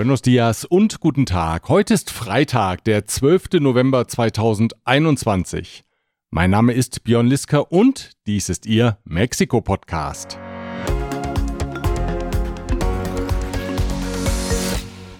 Buenos 0.00 0.22
dias 0.22 0.64
und 0.64 1.00
guten 1.00 1.26
Tag. 1.26 1.68
Heute 1.68 1.92
ist 1.92 2.10
Freitag, 2.10 2.84
der 2.84 3.06
12. 3.06 3.60
November 3.60 4.08
2021. 4.08 5.84
Mein 6.30 6.48
Name 6.48 6.72
ist 6.72 7.04
Björn 7.04 7.26
Liska 7.26 7.58
und 7.58 8.12
dies 8.26 8.48
ist 8.48 8.64
Ihr 8.64 8.96
Mexiko-Podcast. 9.04 10.38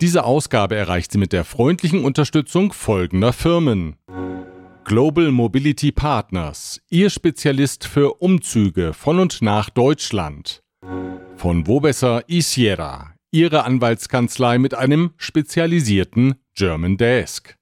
Diese 0.00 0.24
Ausgabe 0.24 0.76
erreicht 0.76 1.12
sie 1.12 1.18
mit 1.18 1.34
der 1.34 1.44
freundlichen 1.44 2.02
Unterstützung 2.02 2.72
folgender 2.72 3.34
Firmen. 3.34 3.96
Global 4.84 5.30
Mobility 5.30 5.92
Partners, 5.92 6.80
Ihr 6.88 7.10
Spezialist 7.10 7.84
für 7.84 8.14
Umzüge 8.22 8.94
von 8.94 9.18
und 9.18 9.42
nach 9.42 9.68
Deutschland. 9.68 10.62
Von 11.36 11.66
Wobesser 11.66 12.24
Isiera, 12.28 13.12
Ihre 13.32 13.62
Anwaltskanzlei 13.62 14.58
mit 14.58 14.74
einem 14.74 15.12
spezialisierten 15.16 16.34
German 16.56 16.96
Desk. 16.96 17.56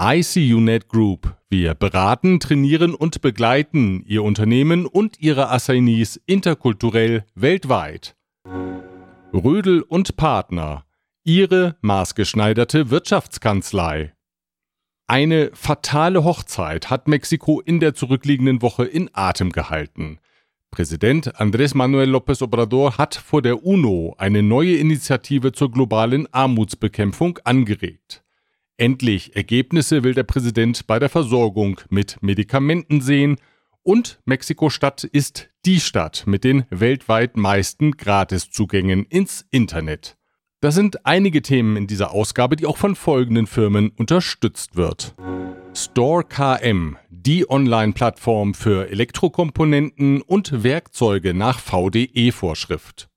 ICUNet 0.00 0.88
Group. 0.88 1.36
Wir 1.50 1.74
beraten, 1.74 2.38
trainieren 2.38 2.94
und 2.94 3.20
begleiten 3.22 4.04
Ihr 4.06 4.22
Unternehmen 4.22 4.86
und 4.86 5.18
Ihre 5.18 5.50
Assignees 5.50 6.20
interkulturell 6.26 7.24
weltweit. 7.34 8.14
Rödel 9.34 9.82
und 9.82 10.16
Partner. 10.16 10.84
Ihre 11.24 11.76
maßgeschneiderte 11.80 12.90
Wirtschaftskanzlei. 12.90 14.12
Eine 15.08 15.50
fatale 15.54 16.22
Hochzeit 16.22 16.88
hat 16.88 17.08
Mexiko 17.08 17.60
in 17.60 17.80
der 17.80 17.94
zurückliegenden 17.94 18.62
Woche 18.62 18.84
in 18.84 19.10
Atem 19.12 19.50
gehalten. 19.50 20.20
Präsident 20.72 21.38
Andrés 21.38 21.76
Manuel 21.76 22.08
López 22.08 22.40
Obrador 22.40 22.96
hat 22.96 23.14
vor 23.14 23.42
der 23.42 23.62
UNO 23.62 24.14
eine 24.16 24.42
neue 24.42 24.76
Initiative 24.76 25.52
zur 25.52 25.70
globalen 25.70 26.26
Armutsbekämpfung 26.32 27.38
angeregt. 27.44 28.24
Endlich 28.78 29.36
Ergebnisse 29.36 30.02
will 30.02 30.14
der 30.14 30.22
Präsident 30.22 30.86
bei 30.86 30.98
der 30.98 31.10
Versorgung 31.10 31.78
mit 31.90 32.16
Medikamenten 32.22 33.02
sehen 33.02 33.36
und 33.82 34.22
Mexiko-Stadt 34.24 35.04
ist 35.04 35.50
die 35.66 35.78
Stadt 35.78 36.24
mit 36.26 36.42
den 36.42 36.64
weltweit 36.70 37.36
meisten 37.36 37.92
Gratiszugängen 37.98 39.04
ins 39.04 39.46
Internet. 39.50 40.16
Das 40.62 40.76
sind 40.76 41.04
einige 41.04 41.42
Themen 41.42 41.76
in 41.76 41.88
dieser 41.88 42.12
Ausgabe, 42.12 42.54
die 42.54 42.66
auch 42.66 42.76
von 42.76 42.94
folgenden 42.94 43.48
Firmen 43.48 43.90
unterstützt 43.96 44.76
wird. 44.76 45.16
Store 45.74 46.22
KM, 46.22 46.96
die 47.10 47.50
Online-Plattform 47.50 48.54
für 48.54 48.88
Elektrokomponenten 48.88 50.22
und 50.22 50.62
Werkzeuge 50.62 51.34
nach 51.34 51.58
VDE-Vorschrift. 51.58 53.08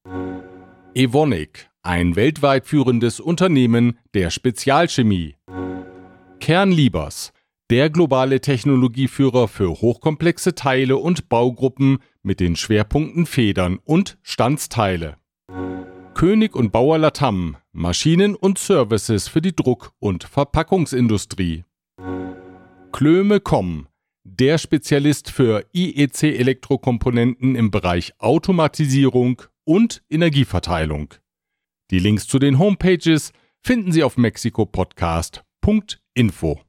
Evonik, 0.95 1.69
ein 1.83 2.15
weltweit 2.15 2.65
führendes 2.65 3.19
Unternehmen 3.19 3.99
der 4.15 4.31
Spezialchemie. 4.31 5.35
Kernliebers, 6.39 7.31
der 7.69 7.91
globale 7.91 8.41
Technologieführer 8.41 9.47
für 9.47 9.69
hochkomplexe 9.69 10.55
Teile 10.55 10.97
und 10.97 11.29
Baugruppen 11.29 11.99
mit 12.23 12.39
den 12.39 12.55
Schwerpunkten 12.55 13.27
Federn 13.27 13.77
und 13.83 14.17
Standsteile. 14.23 15.17
König 16.25 16.55
und 16.55 16.71
Bauer 16.71 16.97
Latam, 16.97 17.57
Maschinen 17.71 18.33
und 18.33 18.57
Services 18.57 19.27
für 19.27 19.43
die 19.43 19.55
Druck- 19.55 19.91
und 19.99 20.23
Verpackungsindustrie. 20.23 21.65
Klöme.com, 22.91 23.87
der 24.23 24.57
Spezialist 24.57 25.29
für 25.29 25.67
IEC-Elektrokomponenten 25.71 27.53
im 27.53 27.69
Bereich 27.69 28.13
Automatisierung 28.17 29.43
und 29.65 30.01
Energieverteilung. 30.09 31.13
Die 31.91 31.99
Links 31.99 32.27
zu 32.27 32.39
den 32.39 32.57
Homepages 32.57 33.31
finden 33.61 33.91
Sie 33.91 34.01
auf 34.01 34.17
mexikopodcast.info. 34.17 36.59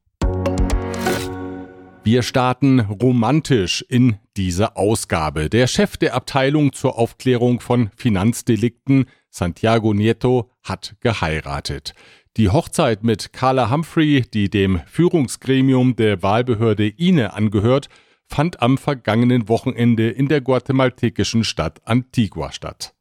Wir 2.04 2.22
starten 2.22 2.80
romantisch 2.80 3.82
in 3.88 4.18
diese 4.36 4.76
Ausgabe. 4.76 5.48
Der 5.48 5.66
Chef 5.66 5.96
der 5.96 6.14
Abteilung 6.14 6.72
zur 6.72 6.98
Aufklärung 6.98 7.58
von 7.58 7.90
Finanzdelikten, 7.96 9.06
Santiago 9.36 9.92
Nieto, 9.92 10.50
hat 10.62 10.96
geheiratet. 11.00 11.94
Die 12.38 12.48
Hochzeit 12.48 13.04
mit 13.04 13.32
Carla 13.32 13.70
Humphrey, 13.70 14.22
die 14.22 14.48
dem 14.48 14.80
Führungsgremium 14.86 15.94
der 15.94 16.22
Wahlbehörde 16.22 16.88
INE 16.88 17.34
angehört, 17.34 17.88
fand 18.26 18.62
am 18.62 18.78
vergangenen 18.78 19.48
Wochenende 19.48 20.08
in 20.08 20.28
der 20.28 20.40
guatemaltekischen 20.40 21.44
Stadt 21.44 21.80
Antigua 21.84 22.50
statt. 22.50 22.94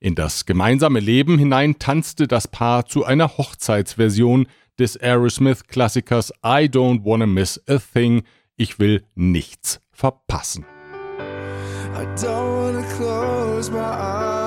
In 0.00 0.14
das 0.14 0.46
gemeinsame 0.46 1.00
Leben 1.00 1.38
hinein 1.38 1.78
tanzte 1.78 2.26
das 2.26 2.48
Paar 2.48 2.86
zu 2.86 3.04
einer 3.04 3.36
Hochzeitsversion 3.36 4.46
des 4.78 4.96
Aerosmith-Klassikers 4.96 6.32
I 6.44 6.68
Don't 6.68 7.04
Wanna 7.04 7.26
Miss 7.26 7.62
a 7.68 7.78
Thing. 7.78 8.22
Ich 8.56 8.78
will 8.78 9.04
nichts 9.14 9.80
verpassen. 9.92 10.64
I 11.94 12.04
don't 12.16 12.74
wanna 12.74 12.82
close 12.96 13.70
my 13.70 13.78
eyes. 13.78 14.37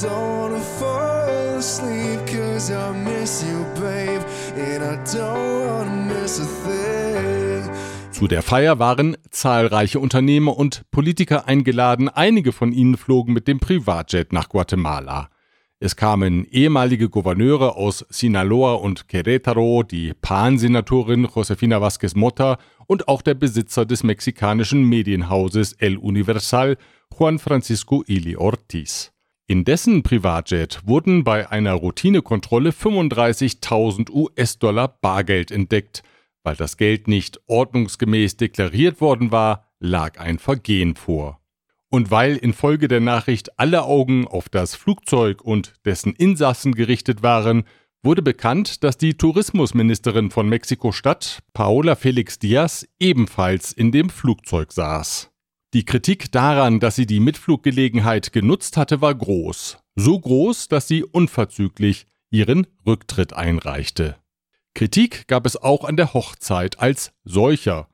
Don't 0.00 0.12
wanna 0.12 0.60
fall 0.78 1.58
asleep 1.58 2.20
cause 2.26 2.72
I 2.72 2.92
miss 2.92 3.42
you, 3.42 3.64
babe. 3.74 4.22
And 4.54 4.84
I 4.84 4.96
don't 5.12 5.66
wanna 5.66 6.20
miss 6.20 6.38
a 6.38 6.44
thing. 6.44 7.68
Zu 8.12 8.28
der 8.28 8.42
Feier 8.42 8.78
waren 8.78 9.16
zahlreiche 9.30 9.98
Unternehmer 9.98 10.56
und 10.56 10.88
Politiker 10.92 11.48
eingeladen. 11.48 12.08
Einige 12.08 12.52
von 12.52 12.70
ihnen 12.70 12.96
flogen 12.96 13.32
mit 13.32 13.48
dem 13.48 13.58
Privatjet 13.58 14.32
nach 14.32 14.48
Guatemala. 14.48 15.30
Es 15.80 15.96
kamen 15.96 16.44
ehemalige 16.44 17.08
Gouverneure 17.08 17.74
aus 17.74 18.06
Sinaloa 18.08 18.74
und 18.74 19.06
Querétaro, 19.08 19.82
die 19.82 20.12
Pan-Senatorin 20.14 21.28
Josefina 21.34 21.78
Vázquez 21.78 22.16
Mota 22.16 22.58
und 22.86 23.08
auch 23.08 23.22
der 23.22 23.34
Besitzer 23.34 23.84
des 23.84 24.04
mexikanischen 24.04 24.84
Medienhauses 24.84 25.72
El 25.72 25.96
Universal, 25.96 26.76
Juan 27.16 27.40
Francisco 27.40 28.04
Ili 28.06 28.36
Ortiz. 28.36 29.12
In 29.50 29.64
dessen 29.64 30.02
Privatjet 30.02 30.82
wurden 30.84 31.24
bei 31.24 31.48
einer 31.48 31.72
Routinekontrolle 31.72 32.68
35.000 32.68 34.10
US-Dollar 34.10 34.88
Bargeld 35.00 35.50
entdeckt. 35.50 36.02
Weil 36.42 36.54
das 36.54 36.76
Geld 36.76 37.08
nicht 37.08 37.40
ordnungsgemäß 37.46 38.36
deklariert 38.36 39.00
worden 39.00 39.32
war, 39.32 39.72
lag 39.80 40.20
ein 40.20 40.38
Vergehen 40.38 40.96
vor. 40.96 41.40
Und 41.88 42.10
weil 42.10 42.36
infolge 42.36 42.88
der 42.88 43.00
Nachricht 43.00 43.58
alle 43.58 43.84
Augen 43.84 44.28
auf 44.28 44.50
das 44.50 44.74
Flugzeug 44.74 45.40
und 45.40 45.72
dessen 45.86 46.12
Insassen 46.12 46.74
gerichtet 46.74 47.22
waren, 47.22 47.64
wurde 48.02 48.20
bekannt, 48.20 48.84
dass 48.84 48.98
die 48.98 49.16
Tourismusministerin 49.16 50.30
von 50.30 50.46
Mexiko-Stadt, 50.46 51.38
Paola 51.54 51.96
Felix 51.96 52.38
Diaz, 52.38 52.86
ebenfalls 53.00 53.72
in 53.72 53.92
dem 53.92 54.10
Flugzeug 54.10 54.74
saß. 54.74 55.30
Die 55.74 55.84
Kritik 55.84 56.32
daran, 56.32 56.80
dass 56.80 56.96
sie 56.96 57.04
die 57.04 57.20
Mitfluggelegenheit 57.20 58.32
genutzt 58.32 58.78
hatte, 58.78 59.02
war 59.02 59.14
groß. 59.14 59.76
So 59.96 60.18
groß, 60.18 60.68
dass 60.68 60.88
sie 60.88 61.04
unverzüglich 61.04 62.06
ihren 62.30 62.66
Rücktritt 62.86 63.34
einreichte. 63.34 64.16
Kritik 64.74 65.28
gab 65.28 65.44
es 65.44 65.56
auch 65.56 65.84
an 65.84 65.96
der 65.96 66.14
Hochzeit 66.14 66.78
als 66.80 67.12
solcher. 67.24 67.88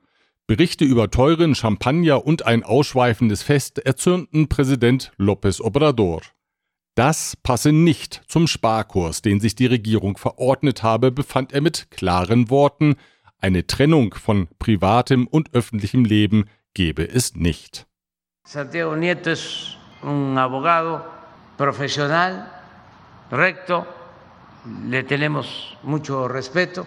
Berichte 0.47 0.85
über 0.85 1.11
teuren 1.11 1.53
Champagner 1.53 2.25
und 2.25 2.45
ein 2.45 2.63
ausschweifendes 2.63 3.43
Fest 3.43 3.79
erzürnten 3.79 4.47
Präsident 4.47 5.11
López 5.17 5.59
Obrador. 5.59 6.21
Das 6.93 7.35
passe 7.43 7.73
nicht 7.73 8.21
zum 8.29 8.47
Sparkurs, 8.47 9.21
den 9.21 9.41
sich 9.41 9.55
die 9.55 9.65
Regierung 9.65 10.15
verordnet 10.15 10.81
habe, 10.81 11.11
befand 11.11 11.51
er 11.51 11.59
mit 11.59 11.91
klaren 11.91 12.49
Worten, 12.49 12.95
eine 13.37 13.67
Trennung 13.67 14.13
von 14.13 14.47
privatem 14.59 15.27
und 15.27 15.53
öffentlichem 15.53 16.05
Leben 16.05 16.45
Santiago 18.43 18.97
Nieto 18.97 19.31
es 19.31 19.77
un 20.03 20.37
abogado 20.37 21.05
profesional, 21.55 22.51
recto, 23.31 23.87
le 24.85 25.03
tenemos 25.03 25.77
mucho 25.83 26.27
respeto, 26.27 26.85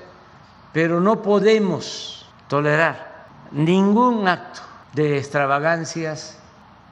pero 0.75 1.01
no 1.01 1.23
podemos 1.23 2.27
tolerar 2.49 3.29
ningún 3.51 4.29
acto 4.29 4.61
de 4.93 5.17
extravagancias, 5.17 6.39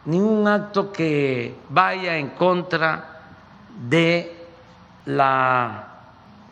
ningún 0.07 0.49
acto 0.49 0.91
que 0.91 1.55
vaya 1.69 2.17
en 2.17 2.31
contra 2.31 3.21
de 3.91 4.49
la 5.05 5.87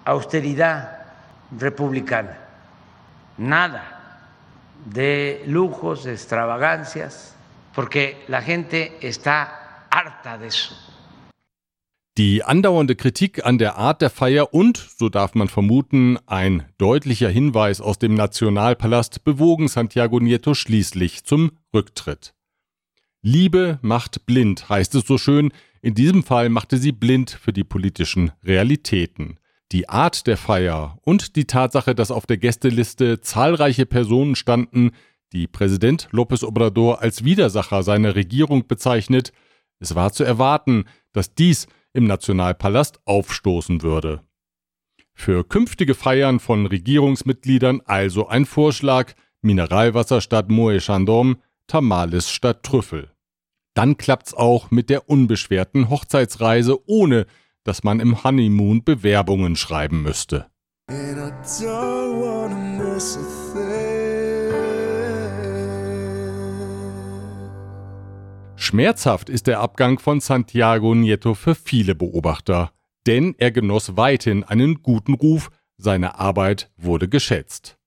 austeridad 0.04 1.06
republicana. 1.58 2.36
Nada 3.38 3.93
de 4.84 5.42
lujos, 5.46 6.04
de 6.04 6.12
extravagancias, 6.12 7.34
porque 7.74 8.16
la 8.28 8.42
gente 8.42 8.92
está 9.00 9.86
harta 9.90 10.38
de 10.38 10.48
eso. 10.48 10.74
Die 12.16 12.44
andauernde 12.44 12.94
Kritik 12.94 13.44
an 13.44 13.58
der 13.58 13.76
Art 13.76 14.00
der 14.00 14.08
Feier 14.08 14.54
und, 14.54 14.76
so 14.76 15.08
darf 15.08 15.34
man 15.34 15.48
vermuten, 15.48 16.16
ein 16.26 16.64
deutlicher 16.78 17.28
Hinweis 17.28 17.80
aus 17.80 17.98
dem 17.98 18.14
Nationalpalast 18.14 19.24
bewogen 19.24 19.66
Santiago 19.66 20.20
Nieto 20.20 20.54
schließlich 20.54 21.24
zum 21.24 21.58
Rücktritt. 21.74 22.32
Liebe 23.20 23.80
macht 23.82 24.26
blind, 24.26 24.68
heißt 24.68 24.94
es 24.94 25.04
so 25.06 25.18
schön. 25.18 25.50
In 25.82 25.94
diesem 25.94 26.22
Fall 26.22 26.50
machte 26.50 26.76
sie 26.78 26.92
blind 26.92 27.30
für 27.30 27.52
die 27.52 27.64
politischen 27.64 28.30
Realitäten. 28.44 29.40
Die 29.74 29.88
Art 29.88 30.28
der 30.28 30.36
Feier 30.36 30.98
und 31.02 31.34
die 31.34 31.46
Tatsache, 31.46 31.96
dass 31.96 32.12
auf 32.12 32.26
der 32.26 32.36
Gästeliste 32.36 33.20
zahlreiche 33.20 33.86
Personen 33.86 34.36
standen, 34.36 34.92
die 35.32 35.48
Präsident 35.48 36.08
López 36.12 36.44
Obrador 36.44 37.02
als 37.02 37.24
Widersacher 37.24 37.82
seiner 37.82 38.14
Regierung 38.14 38.68
bezeichnet, 38.68 39.32
es 39.80 39.96
war 39.96 40.12
zu 40.12 40.22
erwarten, 40.22 40.84
dass 41.12 41.34
dies 41.34 41.66
im 41.92 42.04
Nationalpalast 42.04 43.00
aufstoßen 43.04 43.82
würde. 43.82 44.20
Für 45.12 45.42
künftige 45.42 45.96
Feiern 45.96 46.38
von 46.38 46.66
Regierungsmitgliedern 46.66 47.80
also 47.84 48.28
ein 48.28 48.46
Vorschlag 48.46 49.14
Mineralwasser 49.42 50.20
statt 50.20 50.52
Moe 50.52 50.78
Chandon, 50.78 51.38
Tamales 51.66 52.30
statt 52.30 52.62
Trüffel. 52.62 53.10
Dann 53.74 53.96
klappt's 53.96 54.34
auch 54.34 54.70
mit 54.70 54.88
der 54.88 55.08
unbeschwerten 55.08 55.90
Hochzeitsreise, 55.90 56.78
ohne 56.88 57.26
dass 57.64 57.82
man 57.82 58.00
im 58.00 58.22
Honeymoon 58.22 58.84
Bewerbungen 58.84 59.56
schreiben 59.56 60.02
müsste. 60.02 60.46
Schmerzhaft 68.56 69.28
ist 69.28 69.46
der 69.46 69.60
Abgang 69.60 69.98
von 69.98 70.20
Santiago 70.20 70.94
Nieto 70.94 71.34
für 71.34 71.54
viele 71.54 71.94
Beobachter, 71.94 72.72
denn 73.06 73.34
er 73.38 73.50
genoss 73.50 73.96
weithin 73.96 74.44
einen 74.44 74.82
guten 74.82 75.14
Ruf, 75.14 75.50
seine 75.76 76.18
Arbeit 76.18 76.70
wurde 76.76 77.08
geschätzt. 77.08 77.78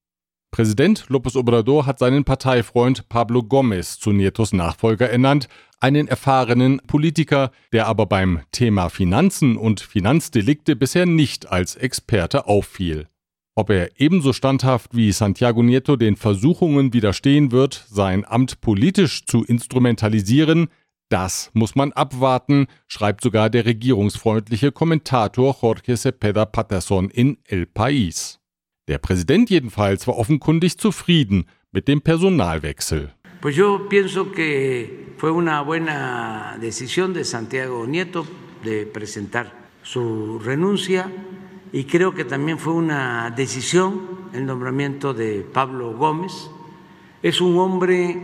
Präsident 0.57 1.05
López 1.09 1.35
Obrador 1.35 1.85
hat 1.85 1.99
seinen 1.99 2.23
Parteifreund 2.23 3.07
Pablo 3.09 3.41
Gómez 3.41 3.99
zu 3.99 4.11
Nietos 4.11 4.53
Nachfolger 4.53 5.07
ernannt, 5.07 5.49
einen 5.79 6.07
erfahrenen 6.07 6.81
Politiker, 6.87 7.51
der 7.71 7.85
aber 7.85 8.07
beim 8.07 8.39
Thema 8.51 8.89
Finanzen 8.89 9.55
und 9.55 9.81
Finanzdelikte 9.81 10.75
bisher 10.75 11.05
nicht 11.05 11.51
als 11.51 11.75
Experte 11.75 12.47
auffiel. 12.47 13.07
Ob 13.53 13.69
er 13.69 14.01
ebenso 14.01 14.33
standhaft 14.33 14.95
wie 14.95 15.11
Santiago 15.11 15.61
Nieto 15.61 15.95
den 15.95 16.15
Versuchungen 16.15 16.91
widerstehen 16.91 17.51
wird, 17.51 17.85
sein 17.87 18.25
Amt 18.25 18.59
politisch 18.59 19.27
zu 19.27 19.43
instrumentalisieren, 19.43 20.69
das 21.09 21.51
muss 21.53 21.75
man 21.75 21.91
abwarten, 21.91 22.65
schreibt 22.87 23.21
sogar 23.21 23.51
der 23.51 23.65
regierungsfreundliche 23.65 24.71
Kommentator 24.71 25.55
Jorge 25.61 25.95
Cepeda 25.95 26.45
Patterson 26.45 27.11
in 27.11 27.37
El 27.43 27.67
País. 27.67 28.39
Der 28.87 28.99
Präsident 28.99 29.49
jedenfalls 29.49 30.07
war 30.07 30.17
offenkundig 30.17 30.77
zufrieden 30.77 31.45
mit 31.73 31.89
dem 31.89 32.01
Personalwechsel. 32.01 33.13
Pues 33.41 33.55
yo 33.55 33.89
pienso 33.89 34.31
que 34.31 35.13
fue 35.17 35.31
una 35.31 35.61
buena 35.61 36.57
decisión 36.61 37.13
de 37.13 37.25
Santiago 37.25 37.85
Nieto 37.85 38.25
de 38.63 38.85
presentar 38.85 39.51
su 39.83 40.39
renuncia 40.39 41.11
y 41.73 41.83
creo 41.83 42.13
que 42.13 42.23
también 42.23 42.59
fue 42.59 42.73
una 42.73 43.29
decisión 43.31 44.29
el 44.33 44.45
nombramiento 44.45 45.13
de 45.13 45.41
Pablo 45.41 45.91
Gómez. 45.91 46.49
Es 47.21 47.41
un 47.41 47.57
hombre 47.57 48.17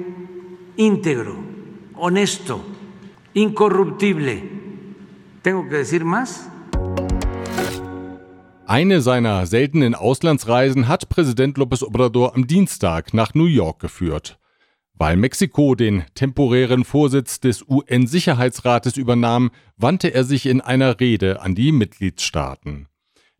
íntegro, 0.77 1.35
honesto, 1.95 2.63
incorruptible. 3.33 4.49
¿Tengo 5.41 5.67
que 5.67 5.75
decir 5.75 6.05
más? 6.05 6.49
Eine 8.65 9.01
seiner 9.01 9.45
seltenen 9.45 9.93
Auslandsreisen 9.93 10.87
hat 10.87 11.09
Präsident 11.09 11.57
López 11.57 11.83
Obrador 11.83 12.33
am 12.33 12.47
Dienstag 12.47 13.13
nach 13.13 13.33
New 13.33 13.45
York 13.45 13.79
geführt. 13.79 14.39
Weil 14.93 15.17
Mexiko 15.17 15.75
den 15.75 16.03
temporären 16.15 16.85
Vorsitz 16.85 17.41
des 17.41 17.65
UN-Sicherheitsrates 17.67 18.95
übernahm, 18.95 19.51
wandte 19.75 20.13
er 20.13 20.23
sich 20.23 20.45
in 20.45 20.61
einer 20.61 21.01
Rede 21.01 21.41
an 21.41 21.55
die 21.55 21.73
Mitgliedstaaten. 21.73 22.87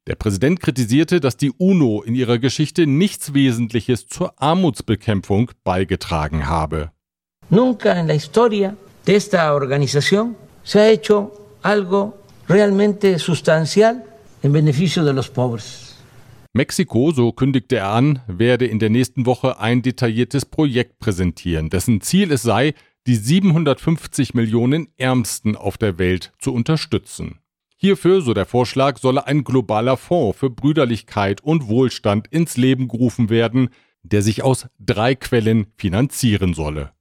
Der 0.08 0.16
Präsident 0.16 0.60
kritisierte, 0.60 1.22
dass 1.22 1.38
die 1.38 1.52
UNO 1.52 2.02
in 2.02 2.16
ihrer 2.16 2.38
Geschichte 2.38 2.86
nichts 2.86 3.34
Wesentliches 3.34 4.08
zur 4.08 4.34
Armutsbekämpfung 4.42 5.52
beigetragen 5.64 6.48
habe. 6.48 6.92
Nunca 7.50 7.94
en 7.94 8.08
la 8.08 8.14
historia 8.14 8.76
de 9.08 9.16
esta 9.16 9.54
organización 9.56 10.36
se 10.64 10.80
ha 10.80 10.90
hecho 10.90 11.32
algo 11.62 12.14
realmente 12.50 13.18
sustancial 13.20 14.04
en 14.44 14.52
beneficio 14.52 15.04
de 15.04 15.14
los 15.14 15.30
pobres. 15.30 15.96
Mexiko, 16.54 17.12
so 17.12 17.32
kündigte 17.32 17.78
er 17.78 17.90
an, 17.90 18.20
werde 18.28 18.68
in 18.68 18.78
der 18.78 18.92
nächsten 18.92 19.26
Woche 19.26 19.60
ein 19.60 19.82
detailliertes 19.82 20.46
Projekt 20.46 21.00
präsentieren, 21.00 21.70
dessen 21.70 22.02
Ziel 22.02 22.32
es 22.32 22.44
sei, 22.44 22.76
die 23.08 23.16
750 23.16 24.36
Millionen 24.36 24.90
Ärmsten 24.98 25.56
auf 25.56 25.78
der 25.78 25.98
Welt 25.98 26.32
zu 26.38 26.54
unterstützen. 26.54 27.40
Hierfür, 27.76 28.22
so 28.22 28.34
der 28.34 28.46
Vorschlag, 28.46 29.00
solle 29.00 29.26
ein 29.26 29.44
globaler 29.44 29.98
Fonds 29.98 30.38
für 30.38 30.50
Brüderlichkeit 30.50 31.42
und 31.42 31.68
Wohlstand 31.68 32.28
ins 32.28 32.56
Leben 32.56 32.88
gerufen 32.88 33.30
werden, 33.30 33.70
der 34.04 34.22
sich 34.22 34.44
aus 34.44 34.68
drei 34.80 35.16
Quellen 35.16 35.68
finanzieren 35.76 36.54
solle. 36.54 36.92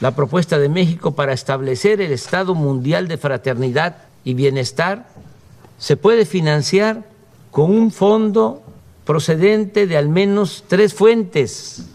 La 0.00 0.10
propuesta 0.10 0.58
de 0.58 0.68
México 0.68 1.12
para 1.12 1.32
establecer 1.32 2.00
el 2.00 2.12
Estado 2.12 2.54
Mundial 2.54 3.08
de 3.08 3.18
Fraternidad 3.18 3.94
y 4.24 4.34
Bienestar 4.34 5.06
se 5.82 5.96
puede 5.96 6.26
financiar 6.26 7.02
con 7.50 7.72
un 7.72 7.90
fondo 7.90 8.62
procedente 9.04 9.88
de 9.88 9.96
al 9.96 10.08
menos 10.08 10.62
tres 10.68 10.94
fuentes. 10.94 11.88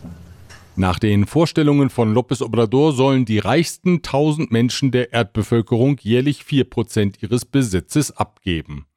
Nach 0.75 0.99
den 0.99 1.25
Vorstellungen 1.25 1.89
von 1.89 2.13
López 2.13 2.41
Obrador 2.41 2.91
sollen 2.91 3.23
die 3.23 3.39
reichsten 3.39 4.01
1000 4.03 4.51
Menschen 4.51 4.91
der 4.91 5.13
Erdbevölkerung 5.13 5.97
jährlich 6.01 6.41
4% 6.41 7.23
ihres 7.23 7.45
Besitzes 7.45 8.11
abgeben. 8.11 8.87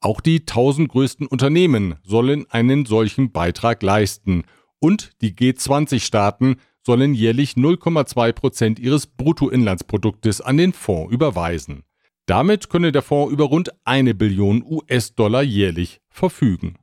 Auch 0.00 0.20
die 0.20 0.40
1000 0.40 0.90
größten 0.90 1.26
Unternehmen 1.26 1.94
sollen 2.04 2.44
einen 2.50 2.84
solchen 2.84 3.32
Beitrag 3.32 3.82
leisten 3.82 4.44
und 4.78 5.12
die 5.22 5.32
G20-Staaten 5.32 6.56
sollen 6.82 7.14
jährlich 7.14 7.54
0,2% 7.54 8.78
ihres 8.78 9.06
Bruttoinlandsproduktes 9.06 10.42
an 10.42 10.58
den 10.58 10.74
Fonds 10.74 11.12
überweisen. 11.14 11.82
Damit 12.28 12.68
könne 12.68 12.92
der 12.92 13.00
Fonds 13.00 13.32
über 13.32 13.44
rund 13.44 13.70
eine 13.84 14.14
Billion 14.14 14.62
US-Dollar 14.62 15.42
jährlich 15.42 16.00
verfügen. 16.10 16.74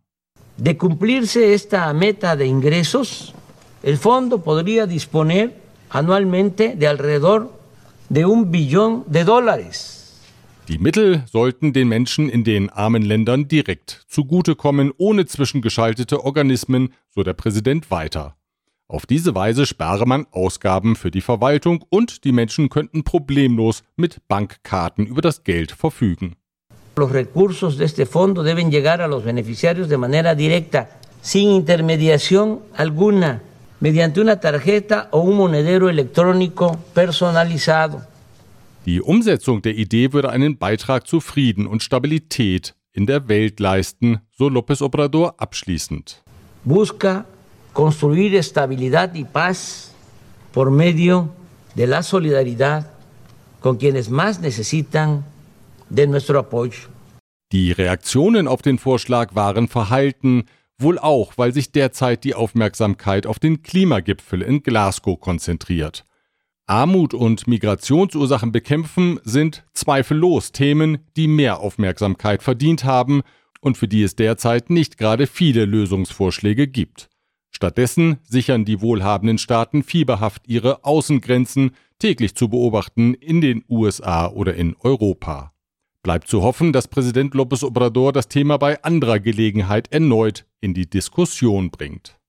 De 0.58 0.74
cumplirse 0.74 1.54
esta 1.54 1.94
meta 1.94 2.36
de 2.36 2.48
ingresos, 2.48 3.32
el 3.84 3.98
fondo 3.98 4.40
podría 4.40 4.88
disponer 4.88 5.54
anualmente 5.90 6.76
de 6.76 6.88
alrededor 6.88 7.52
de 8.10 8.26
un 8.26 8.52
billón 8.52 9.04
de 9.06 9.24
dólares. 9.24 9.78
Die 10.68 10.80
Mittel 10.80 11.24
sollten 11.32 11.74
den 11.74 11.90
Menschen 11.90 12.28
in 12.28 12.44
den 12.44 12.72
armen 12.72 13.04
Ländern 13.04 13.48
direkt 13.48 14.04
zugutekommen, 14.08 14.94
ohne 14.98 15.28
zwischengeschaltete 15.28 16.26
Organismen, 16.26 16.90
so 17.14 17.22
der 17.22 17.34
Präsident 17.34 17.92
weiter. 17.92 18.36
Auf 18.88 19.08
diese 19.08 19.34
Weise 19.34 19.66
spare 19.66 20.06
man 20.06 20.28
Ausgaben 20.32 20.96
für 20.96 21.10
die 21.10 21.22
Verwaltung 21.22 21.84
und 21.90 22.24
die 22.24 22.32
Menschen 22.32 22.70
könnten 22.70 23.04
problemlos 23.04 23.84
mit 23.96 24.22
Bankkarten 24.28 25.08
über 25.08 25.22
das 25.22 25.44
Geld 25.44 25.72
verfügen. 25.72 26.36
Los 26.96 27.12
recursos 27.12 27.78
de 27.78 27.86
este 27.86 28.06
fondo 28.06 28.44
deben 28.44 28.70
llegar 28.70 29.02
a 29.02 29.08
los 29.08 29.24
beneficiarios 29.24 29.90
de 29.90 29.98
manera 29.98 30.36
directa, 30.36 30.88
sin 31.22 31.50
intermediación 31.50 32.60
alguna, 32.78 33.42
mediante 33.80 34.22
una 34.22 34.40
tarjeta 34.40 35.10
o 35.12 35.22
un 35.22 35.36
monedero 35.36 35.90
electrónico 35.90 36.78
personalizado. 36.94 38.04
Die 38.86 39.02
Umsetzung 39.02 39.64
der 39.64 39.76
Idee 39.76 40.14
würde 40.14 40.30
einen 40.30 40.58
Beitrag 40.60 41.08
zu 41.08 41.20
Frieden 41.22 41.66
und 41.66 41.82
Stabilität 41.82 42.76
in 42.94 43.08
der 43.08 43.28
Welt 43.28 43.60
leisten, 43.60 44.22
so 44.32 44.48
López 44.48 44.84
Obrador 44.84 45.34
abschließend. 45.40 46.24
Busca 46.64 47.26
construir 47.76 48.34
estabilidad 48.36 49.14
y 49.14 49.26
paz 49.26 49.92
por 50.54 50.72
medio 50.72 51.30
de 51.76 51.86
la 51.86 52.02
solidaridad 52.02 52.90
con 53.60 53.76
quienes 53.78 54.10
más 54.10 54.40
necesitan 54.40 55.26
de 55.90 56.08
nuestro 56.08 56.40
apoyo. 56.40 56.90
Die 57.52 57.74
Reaktionen 57.74 58.48
auf 58.48 58.62
den 58.62 58.80
Vorschlag 58.80 59.36
waren 59.36 59.68
verhalten, 59.68 60.46
wohl 60.80 60.98
auch, 60.98 61.34
weil 61.38 61.54
sich 61.54 61.72
derzeit 61.72 62.24
die 62.24 62.34
Aufmerksamkeit 62.34 63.28
auf 63.28 63.40
den 63.40 63.62
Klimagipfel 63.62 64.42
in 64.42 64.64
Glasgow 64.64 65.20
konzentriert. 65.20 66.06
Armut 66.68 67.14
und 67.14 67.46
Migrationsursachen 67.46 68.52
bekämpfen 68.52 69.20
sind 69.24 69.66
zweifellos 69.74 70.54
Themen, 70.54 71.00
die 71.18 71.28
mehr 71.28 71.60
Aufmerksamkeit 71.60 72.42
verdient 72.42 72.86
haben 72.86 73.22
und 73.60 73.78
für 73.78 73.88
die 73.88 74.04
es 74.04 74.16
derzeit 74.16 74.70
nicht 74.70 74.98
gerade 74.98 75.28
viele 75.28 75.66
Lösungsvorschläge 75.66 76.68
gibt. 76.68 77.10
Stattdessen 77.56 78.18
sichern 78.28 78.66
die 78.66 78.82
wohlhabenden 78.82 79.38
Staaten 79.38 79.82
fieberhaft 79.82 80.46
ihre 80.46 80.84
Außengrenzen, 80.84 81.72
täglich 82.00 82.36
zu 82.36 82.50
beobachten 82.50 83.14
in 83.14 83.40
den 83.40 83.64
USA 83.70 84.28
oder 84.28 84.56
in 84.56 84.76
Europa. 84.82 85.54
Bleibt 86.04 86.28
zu 86.28 86.44
hoffen, 86.44 86.74
dass 86.74 86.90
Präsident 86.90 87.34
López 87.34 87.64
Obrador 87.64 88.12
das 88.12 88.28
Thema 88.28 88.58
bei 88.58 88.84
anderer 88.84 89.22
Gelegenheit 89.22 89.90
erneut 89.94 90.46
in 90.60 90.74
die 90.74 90.90
Diskussion 90.90 91.72
bringt. 91.72 92.20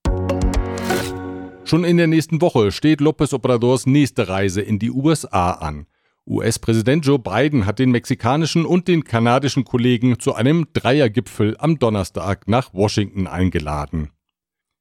Schon 1.65 1.83
in 1.83 1.97
der 1.97 2.07
nächsten 2.07 2.39
Woche 2.39 2.71
steht 2.71 3.01
López 3.01 3.33
Obradors 3.33 3.85
nächste 3.85 4.29
Reise 4.29 4.61
in 4.61 4.79
die 4.79 4.91
USA 4.91 5.51
an. 5.51 5.87
US-Präsident 6.25 7.05
Joe 7.05 7.19
Biden 7.19 7.65
hat 7.65 7.79
den 7.79 7.91
mexikanischen 7.91 8.65
und 8.65 8.87
den 8.87 9.03
kanadischen 9.03 9.65
Kollegen 9.65 10.19
zu 10.19 10.35
einem 10.35 10.67
Dreiergipfel 10.71 11.57
am 11.59 11.79
Donnerstag 11.79 12.47
nach 12.47 12.73
Washington 12.73 13.27
eingeladen. 13.27 14.11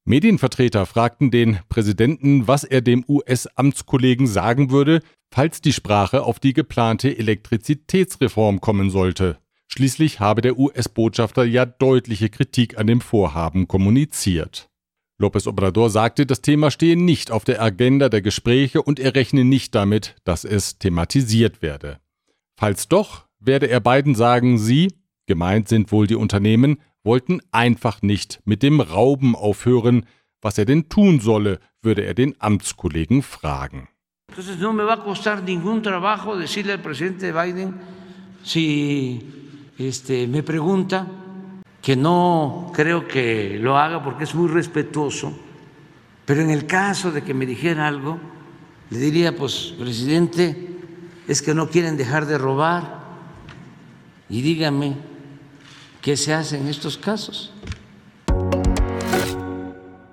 Medienvertreter 0.09 0.87
fragten 0.87 1.33
den 1.33 1.59
Präsidenten, 1.69 2.47
was 2.47 2.63
er 2.63 2.81
dem 2.81 3.05
US-Amtskollegen 3.09 4.29
sagen 4.29 4.71
würde, 4.71 5.01
falls 5.33 5.61
die 5.61 5.73
Sprache 5.73 6.23
auf 6.23 6.39
die 6.39 6.53
geplante 6.53 7.19
Elektrizitätsreform 7.19 8.61
kommen 8.61 8.91
sollte. 8.91 9.39
Schließlich 9.67 10.21
habe 10.21 10.43
der 10.43 10.59
US-Botschafter 10.59 11.45
ja 11.45 11.67
deutliche 11.67 12.31
Kritik 12.31 12.79
an 12.79 12.87
dem 12.87 13.01
Vorhaben 13.01 13.67
kommuniziert. 13.67 14.71
López 15.21 15.49
Obrador 15.49 15.91
sagte, 15.91 16.25
das 16.25 16.41
Thema 16.41 16.71
stehe 16.71 16.97
nicht 16.97 17.33
auf 17.33 17.43
der 17.43 17.61
Agenda 17.61 18.09
der 18.09 18.23
Gespräche 18.23 18.83
und 18.83 19.01
er 19.01 19.17
rechne 19.17 19.45
nicht 19.45 19.75
damit, 19.75 20.15
dass 20.23 20.45
es 20.45 20.79
thematisiert 20.79 21.63
werde. 21.63 21.99
Falls 22.57 22.87
doch, 22.87 23.27
werde 23.41 23.69
er 23.69 23.81
beiden 23.81 24.15
sagen, 24.15 24.57
sie, 24.57 24.93
gemeint 25.27 25.69
sind 25.69 25.91
wohl 25.91 26.07
die 26.07 26.15
Unternehmen, 26.15 26.79
wollten 27.07 27.41
einfach 27.53 28.03
nicht 28.03 28.41
mit 28.45 28.63
dem 28.63 28.81
Rauben 28.81 29.35
aufhören. 29.35 30.05
Was 30.43 30.59
er 30.59 30.67
denn 30.67 30.89
tun 30.91 31.21
solle, 31.21 31.61
würde 31.81 32.05
er 32.05 32.15
den 32.15 32.35
Amtskollegen 32.39 33.23
fragen. 33.23 33.89
Que 41.83 41.95
no 41.95 42.73
creo 42.75 43.07
que 43.07 43.59
lo 43.61 43.79
haga 43.79 44.03
porque 44.03 44.25
es 44.25 44.35
muy 44.35 44.49
respetuoso, 44.49 45.33
pero 46.25 46.41
en 46.41 46.51
el 46.51 46.67
caso 46.67 47.13
de 47.13 47.23
que 47.23 47.33
me 47.33 47.47
dijera 47.47 47.87
algo, 47.87 48.19
le 48.91 48.99
diría, 48.99 49.37
pues, 49.37 49.73
presidente, 49.79 50.69
es 51.29 51.43
que 51.43 51.55
no 51.55 51.69
quieren 51.69 51.97
dejar 51.97 52.27
de 52.27 52.39
robar 52.39 53.05
y 54.29 54.43
dígame 54.43 54.97
qué 56.07 56.17
se 56.17 56.33
hace 56.33 56.57
en 56.57 56.69
estos 56.69 57.01
casos. 57.01 57.53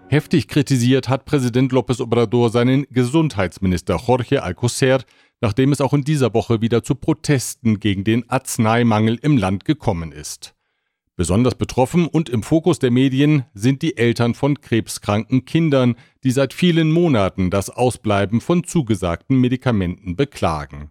Heftig 0.08 0.48
kritisiert 0.48 1.08
hat 1.08 1.26
Präsident 1.26 1.72
López 1.72 2.02
Obrador 2.02 2.50
seinen 2.50 2.88
Gesundheitsminister 2.90 3.98
Jorge 3.98 4.42
Alcocer, 4.42 5.04
nachdem 5.40 5.72
es 5.72 5.82
auch 5.82 5.94
in 5.94 6.04
dieser 6.04 6.34
Woche 6.34 6.62
wieder 6.62 6.84
zu 6.84 6.96
Protesten 6.96 7.80
gegen 7.80 8.04
den 8.04 8.28
Arzneimangel 8.28 9.20
im 9.22 9.38
Land 9.38 9.66
gekommen 9.66 10.12
ist. 10.12 10.56
Besonders 11.16 11.54
betroffen 11.54 12.08
und 12.08 12.28
im 12.28 12.42
Fokus 12.42 12.80
der 12.80 12.90
Medien 12.90 13.46
sind 13.54 13.84
die 13.84 13.96
Eltern 13.96 14.34
von 14.34 14.62
krebskranken 14.62 15.46
Kindern, 15.46 15.96
die 16.24 16.32
seit 16.32 16.54
vielen 16.54 16.92
Monaten 16.92 17.52
das 17.52 17.70
Ausbleiben 17.70 18.42
von 18.42 18.64
zugesagten 18.64 19.40
Medikamenten 19.40 20.16
beklagen. 20.16 20.90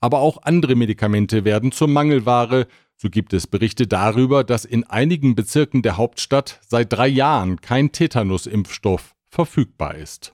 Aber 0.00 0.18
auch 0.18 0.42
andere 0.42 0.74
Medikamente 0.74 1.44
werden 1.44 1.70
zur 1.70 1.88
Mangelware, 1.88 2.66
so 2.96 3.10
gibt 3.10 3.32
es 3.32 3.46
Berichte 3.46 3.86
darüber, 3.86 4.44
dass 4.44 4.64
in 4.64 4.84
einigen 4.84 5.34
Bezirken 5.34 5.82
der 5.82 5.96
Hauptstadt 5.96 6.60
seit 6.66 6.92
drei 6.92 7.08
Jahren 7.08 7.60
kein 7.60 7.92
Tetanus-Impfstoff 7.92 9.14
verfügbar 9.28 9.96
ist. 9.96 10.32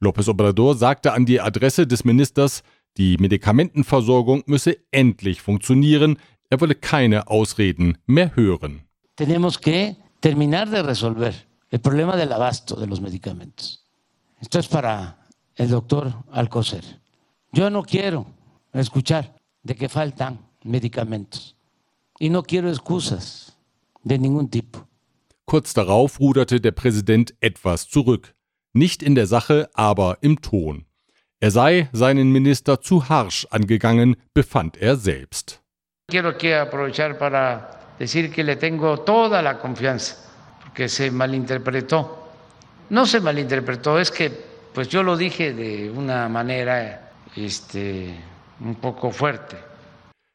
López 0.00 0.28
Obrador 0.28 0.76
sagte 0.76 1.12
an 1.12 1.24
die 1.24 1.40
Adresse 1.40 1.86
des 1.86 2.04
Ministers, 2.04 2.62
die 2.96 3.16
Medikamentenversorgung 3.18 4.44
müsse 4.46 4.76
endlich 4.90 5.40
funktionieren, 5.42 6.18
er 6.50 6.60
wolle 6.60 6.74
keine 6.74 7.28
Ausreden 7.28 7.98
mehr 8.06 8.34
hören. 8.36 8.82
Tenemos 9.16 9.60
que 9.60 9.96
terminar 10.20 10.68
de 10.68 10.82
resolver 10.82 11.34
el 11.70 11.78
problema 11.78 12.16
del 12.16 12.32
abasto 12.32 12.76
de 12.76 12.86
los 12.86 13.00
medicamentos. 13.00 13.84
Esto 14.40 14.58
es 14.58 14.68
para 14.68 15.16
el 15.56 15.68
doctor 15.70 16.12
Alcocer. 16.32 16.82
Yo 17.52 17.70
no 17.70 17.82
quiero 17.82 18.26
escuchar 18.72 19.34
de 19.62 19.74
que 19.74 19.88
faltan 19.88 20.38
medicamentos 20.64 21.54
y 22.18 22.30
no 22.30 22.42
quiero 22.42 22.68
excusas 22.68 23.56
de 24.02 24.18
ningún 24.18 24.48
tipo. 24.48 24.86
Kurz 25.46 25.74
darauf 25.74 26.20
ruderte 26.20 26.60
der 26.60 26.72
Präsident 26.72 27.34
etwas 27.40 27.88
zurück. 27.88 28.34
Nicht 28.72 29.02
in 29.02 29.14
der 29.14 29.26
Sache, 29.26 29.68
aber 29.74 30.18
im 30.20 30.40
Ton. 30.40 30.86
Er 31.40 31.50
sei 31.50 31.88
seinen 31.92 32.32
Minister 32.32 32.80
zu 32.80 33.08
harsch 33.08 33.46
angegangen, 33.50 34.16
befand 34.32 34.76
er 34.76 34.96
selbst. 34.96 35.60
Quiero 36.08 36.28
aquí 36.30 36.52
aprovechar 36.52 37.18
para 37.18 37.96
decir 37.98 38.30
que 38.30 38.42
le 38.42 38.56
tengo 38.56 39.00
toda 39.00 39.42
la 39.42 39.58
confianza, 39.58 40.16
porque 40.62 40.88
se 40.88 41.10
malinterpretó. 41.10 42.28
No 42.90 43.06
se 43.06 43.20
malinterpretó, 43.20 43.98
es 43.98 44.10
que 44.10 44.30
pues 44.72 44.88
yo 44.88 45.02
lo 45.02 45.16
dije 45.16 45.52
de 45.52 45.90
una 45.90 46.28
manera 46.28 47.12
este, 47.36 48.14
un 48.60 48.74
poco 48.76 49.10
fuerte. 49.10 49.56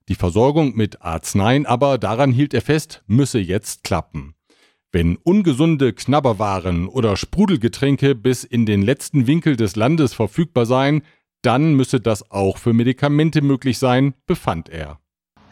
Die 0.09 0.15
Versorgung 0.15 0.75
mit 0.75 1.03
Arzneien 1.03 1.67
aber, 1.67 1.99
daran 1.99 2.31
hielt 2.31 2.55
er 2.55 2.63
fest, 2.63 3.03
müsse 3.05 3.37
jetzt 3.37 3.83
klappen. 3.83 4.33
Wenn 4.91 5.17
ungesunde 5.17 5.93
Knabberwaren 5.93 6.87
oder 6.87 7.15
Sprudelgetränke 7.15 8.15
bis 8.15 8.43
in 8.43 8.65
den 8.65 8.81
letzten 8.81 9.27
Winkel 9.27 9.55
des 9.55 9.75
Landes 9.75 10.15
verfügbar 10.15 10.65
seien, 10.65 11.03
dann 11.43 11.75
müsse 11.75 11.99
das 11.99 12.31
auch 12.31 12.57
für 12.57 12.73
Medikamente 12.73 13.43
möglich 13.43 13.77
sein, 13.77 14.15
befand 14.25 14.69
er. 14.69 14.97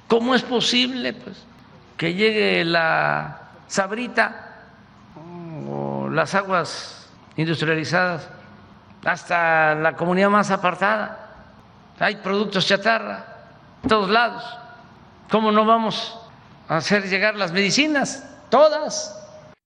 ¿Cómo 0.09 0.33
es 0.33 0.41
posible 0.41 1.13
pues, 1.13 1.45
que 1.95 2.11
llegue 2.11 2.63
la 2.63 3.39
sabrita 3.67 4.33
o 5.69 6.09
las 6.09 6.33
aguas 6.33 7.07
industrializadas 7.35 8.27
hasta 9.05 9.75
la 9.75 9.95
comunidad 9.95 10.31
más 10.31 10.49
apartada? 10.49 11.15
Hay 11.99 12.15
productos 12.15 12.65
chatarra 12.65 13.36
todos 13.87 14.09
lados. 14.09 14.43
¿Cómo 15.29 15.51
no 15.51 15.65
vamos 15.65 16.15
a 16.67 16.77
hacer 16.77 17.09
llegar 17.09 17.35
las 17.35 17.51
medicinas? 17.51 18.23
Todas. 18.49 19.13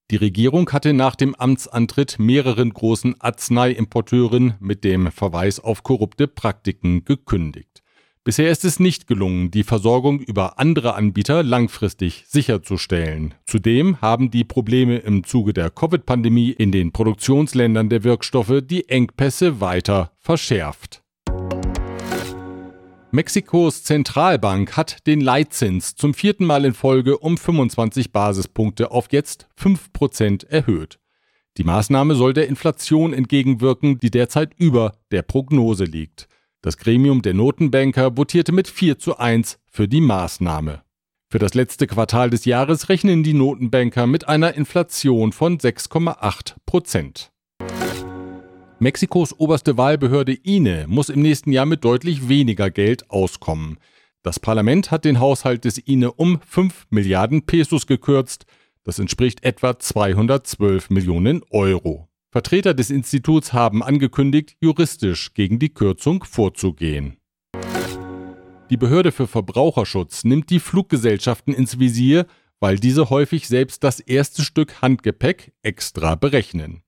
Die 0.10 0.18
Regierung 0.18 0.70
hatte 0.72 0.94
nach 0.94 1.16
dem 1.16 1.36
Amtsantritt 1.36 2.20
mehreren 2.20 2.72
großen 2.74 3.22
Arzneiimporteuren 3.22 4.56
mit 4.60 4.84
dem 4.84 5.12
Verweis 5.12 5.60
auf 5.60 5.84
korrupte 5.84 6.28
Praktiken 6.28 7.06
gekündigt. 7.06 7.82
Bisher 8.24 8.52
ist 8.52 8.66
es 8.66 8.80
nicht 8.80 9.08
gelungen, 9.08 9.50
die 9.50 9.64
Versorgung 9.64 10.20
über 10.20 10.60
andere 10.60 10.94
Anbieter 10.94 11.42
langfristig 11.42 12.26
sicherzustellen. 12.28 13.34
Zudem 13.48 14.00
haben 14.00 14.30
die 14.30 14.44
Probleme 14.44 14.98
im 14.98 15.24
Zuge 15.24 15.54
der 15.54 15.72
Covid-Pandemie 15.72 16.52
in 16.52 16.72
den 16.72 16.92
Produktionsländern 16.92 17.90
der 17.90 18.04
Wirkstoffe 18.04 18.62
die 18.62 18.90
Engpässe 18.90 19.60
weiter 19.60 20.12
verschärft. 20.20 21.01
Mexikos 23.14 23.84
Zentralbank 23.84 24.78
hat 24.78 25.06
den 25.06 25.20
Leitzins 25.20 25.96
zum 25.96 26.14
vierten 26.14 26.46
Mal 26.46 26.64
in 26.64 26.74
Folge 26.74 27.18
um 27.18 27.38
25 27.38 28.14
Basispunkte 28.14 28.92
auf 28.92 29.08
jetzt 29.12 29.50
5% 29.60 30.48
erhöht. 30.48 30.98
Die 31.58 31.66
Maßnahme 31.66 32.16
soll 32.16 32.34
der 32.34 32.48
Inflation 32.48 33.12
entgegenwirken, 33.12 34.00
die 34.00 34.12
derzeit 34.12 34.54
über 34.58 34.94
der 35.12 35.24
Prognose 35.24 35.84
liegt. 35.84 36.30
Das 36.62 36.78
Gremium 36.78 37.22
der 37.22 37.34
Notenbanker 37.34 38.16
votierte 38.16 38.54
mit 38.54 38.70
4 38.70 38.98
zu 38.98 39.18
1 39.18 39.60
für 39.68 39.90
die 39.90 40.00
Maßnahme. 40.00 40.84
Für 41.30 41.40
das 41.40 41.54
letzte 41.54 41.88
Quartal 41.88 42.30
des 42.30 42.46
Jahres 42.46 42.88
rechnen 42.88 43.24
die 43.24 43.34
Notenbanker 43.34 44.08
mit 44.08 44.30
einer 44.30 44.54
Inflation 44.54 45.34
von 45.34 45.58
6,8 45.58 46.56
Prozent. 46.66 47.31
Mexikos 48.82 49.40
oberste 49.40 49.78
Wahlbehörde 49.78 50.34
INE 50.34 50.88
muss 50.88 51.10
im 51.10 51.22
nächsten 51.22 51.52
Jahr 51.52 51.68
mit 51.68 51.86
deutlich 51.86 52.30
weniger 52.30 52.72
Geld 52.72 53.12
auskommen. 53.12 53.78
Das 54.24 54.40
Parlament 54.40 54.90
hat 54.90 55.06
den 55.06 55.20
Haushalt 55.20 55.66
des 55.66 55.78
INE 55.78 56.12
um 56.12 56.42
5 56.42 56.88
Milliarden 56.90 57.46
Pesos 57.46 57.86
gekürzt. 57.86 58.48
Das 58.84 58.98
entspricht 58.98 59.44
etwa 59.44 59.78
212 59.78 60.90
Millionen 60.90 61.44
Euro. 61.52 62.10
Vertreter 62.32 62.74
des 62.74 62.90
Instituts 62.90 63.54
haben 63.54 63.84
angekündigt, 63.84 64.56
juristisch 64.62 65.36
gegen 65.36 65.60
die 65.60 65.76
Kürzung 65.76 66.24
vorzugehen. 66.24 67.18
Die 68.72 68.78
Behörde 68.78 69.12
für 69.12 69.28
Verbraucherschutz 69.28 70.24
nimmt 70.24 70.50
die 70.50 70.60
Fluggesellschaften 70.60 71.54
ins 71.54 71.78
Visier, 71.78 72.26
weil 72.60 72.80
diese 72.80 73.12
häufig 73.12 73.48
selbst 73.48 73.84
das 73.84 74.00
erste 74.00 74.42
Stück 74.42 74.82
Handgepäck 74.82 75.54
extra 75.62 76.16
berechnen. 76.16 76.82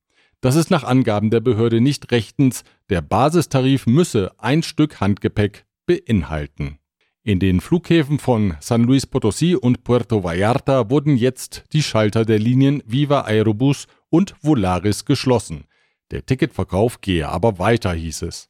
Das 0.43 0.57
ist 0.57 0.69
nach 0.69 0.83
Angaben 0.83 1.29
der 1.29 1.39
Behörde 1.39 1.79
nicht 1.79 2.11
rechtens, 2.11 2.65
der 2.89 3.01
Basistarif 3.01 3.87
müsse 3.87 4.33
ein 4.39 4.61
Stück 4.61 4.99
Handgepäck 4.99 5.65
beinhalten. 5.85 6.79
In 7.23 7.39
den 7.39 7.61
Flughäfen 7.61 8.19
von 8.19 8.57
San 8.59 8.83
Luis 8.83 9.07
Potosí 9.07 9.55
und 9.55 9.85
Puerto 9.85 10.25
Vallarta 10.25 10.89
wurden 10.89 11.15
jetzt 11.15 11.63
die 11.71 11.81
Schalter 11.81 12.25
der 12.25 12.39
Linien 12.39 12.83
Viva 12.85 13.21
Aerobus 13.21 13.87
und 14.09 14.35
Volaris 14.41 15.05
geschlossen. 15.05 15.63
Der 16.11 16.25
Ticketverkauf 16.25 16.99
gehe 16.99 17.29
aber 17.29 17.57
weiter, 17.57 17.93
hieß 17.93 18.23
es. 18.23 18.49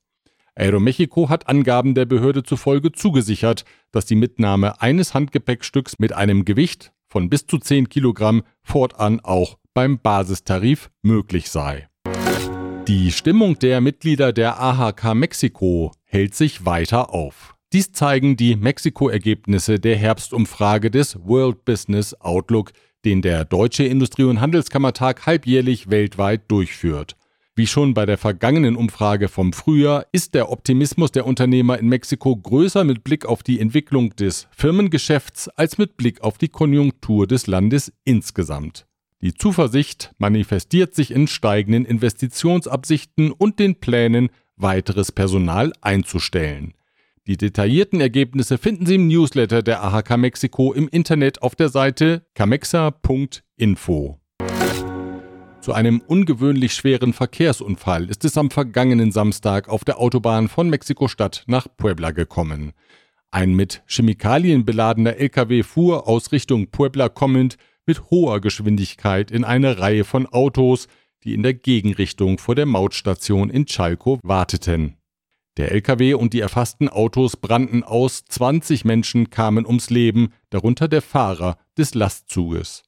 Aeromexico 0.55 1.29
hat 1.29 1.47
Angaben 1.47 1.93
der 1.93 2.05
Behörde 2.05 2.41
zufolge 2.41 2.91
zugesichert, 2.91 3.65
dass 3.91 4.07
die 4.07 4.15
Mitnahme 4.15 4.81
eines 4.81 5.13
Handgepäckstücks 5.13 5.99
mit 5.99 6.11
einem 6.11 6.43
Gewicht 6.43 6.91
von 7.13 7.29
bis 7.29 7.45
zu 7.45 7.59
10 7.59 7.89
Kilogramm 7.89 8.41
fortan 8.63 9.19
auch 9.19 9.59
beim 9.75 9.99
Basistarif 9.99 10.89
möglich 11.03 11.51
sei. 11.51 11.87
Die 12.87 13.11
Stimmung 13.11 13.59
der 13.59 13.81
Mitglieder 13.81 14.33
der 14.33 14.59
AHK 14.59 15.13
Mexiko 15.13 15.91
hält 16.05 16.33
sich 16.33 16.65
weiter 16.65 17.13
auf. 17.13 17.53
Dies 17.71 17.91
zeigen 17.91 18.35
die 18.35 18.55
Mexiko-Ergebnisse 18.55 19.79
der 19.79 19.95
Herbstumfrage 19.95 20.89
des 20.89 21.19
World 21.23 21.65
Business 21.65 22.15
Outlook, 22.15 22.71
den 23.05 23.21
der 23.21 23.45
Deutsche 23.45 23.83
Industrie- 23.83 24.23
und 24.23 24.41
Handelskammertag 24.41 25.27
halbjährlich 25.27 25.91
weltweit 25.91 26.49
durchführt. 26.49 27.15
Wie 27.55 27.67
schon 27.67 27.93
bei 27.93 28.07
der 28.07 28.17
vergangenen 28.17 28.75
Umfrage 28.75 29.27
vom 29.27 29.53
Frühjahr 29.53 30.07
ist 30.11 30.33
der 30.33 30.51
Optimismus 30.51 31.11
der 31.11 31.27
Unternehmer 31.27 31.77
in 31.77 31.87
Mexiko 31.87 32.35
größer 32.35 32.83
mit 32.83 33.03
Blick 33.03 33.27
auf 33.27 33.43
die 33.43 33.59
Entwicklung 33.59 34.15
des 34.15 34.47
Firmengeschäfts 34.49 35.49
als 35.49 35.77
mit 35.77 35.95
Blick 35.95 36.21
auf 36.21 36.39
die 36.39 36.47
Konjunktur 36.47 37.27
des 37.27 37.45
Landes 37.45 37.93
insgesamt. 38.05 38.87
Die 39.21 39.35
Zuversicht 39.35 40.15
manifestiert 40.17 40.95
sich 40.95 41.11
in 41.11 41.27
steigenden 41.27 41.85
Investitionsabsichten 41.85 43.31
und 43.31 43.59
den 43.59 43.75
Plänen, 43.79 44.29
weiteres 44.55 45.11
Personal 45.11 45.73
einzustellen. 45.79 46.73
Die 47.27 47.37
detaillierten 47.37 48.01
Ergebnisse 48.01 48.57
finden 48.57 48.87
Sie 48.87 48.95
im 48.95 49.07
Newsletter 49.07 49.61
der 49.61 49.83
AHK 49.83 50.17
Mexiko 50.17 50.73
im 50.73 50.87
Internet 50.87 51.43
auf 51.43 51.53
der 51.53 51.69
Seite 51.69 52.25
camexa.info. 52.33 54.19
Zu 55.63 55.71
einem 55.71 56.01
ungewöhnlich 56.05 56.73
schweren 56.73 57.13
Verkehrsunfall 57.13 58.09
ist 58.09 58.25
es 58.25 58.37
am 58.37 58.51
vergangenen 58.51 59.13
Samstag 59.13 59.69
auf 59.69 59.85
der 59.85 59.97
Autobahn 59.97 60.49
von 60.49 60.69
Mexiko-Stadt 60.69 61.45
nach 61.47 61.67
Puebla 61.77 62.11
gekommen. 62.11 62.73
Ein 63.31 63.53
mit 63.53 63.81
Chemikalien 63.87 64.65
beladener 64.65 65.15
LKW 65.15 65.63
fuhr 65.63 66.05
aus 66.05 66.33
Richtung 66.33 66.67
Puebla 66.67 67.07
kommend 67.07 67.55
mit 67.85 68.11
hoher 68.11 68.41
Geschwindigkeit 68.41 69.31
in 69.31 69.45
eine 69.45 69.79
Reihe 69.79 70.03
von 70.03 70.25
Autos, 70.25 70.89
die 71.23 71.33
in 71.33 71.43
der 71.43 71.53
Gegenrichtung 71.53 72.39
vor 72.39 72.55
der 72.55 72.65
Mautstation 72.65 73.49
in 73.49 73.65
Chalco 73.65 74.19
warteten. 74.21 74.97
Der 75.55 75.71
LKW 75.71 76.15
und 76.15 76.33
die 76.33 76.41
erfassten 76.41 76.89
Autos 76.89 77.37
brannten 77.37 77.83
aus, 77.83 78.25
20 78.25 78.83
Menschen 78.83 79.29
kamen 79.29 79.65
ums 79.65 79.89
Leben, 79.89 80.33
darunter 80.49 80.89
der 80.89 81.01
Fahrer 81.01 81.57
des 81.77 81.93
Lastzuges. 81.93 82.83